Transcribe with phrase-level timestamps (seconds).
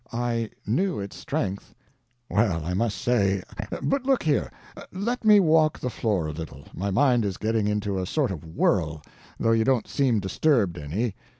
[0.11, 1.75] "I knew its strength."
[2.27, 3.43] "Well, I must say
[3.83, 4.51] but look here,
[4.91, 8.43] let me walk the floor a little, my mind is getting into a sort of
[8.43, 9.03] whirl,
[9.39, 11.13] though you don't seem disturbed any.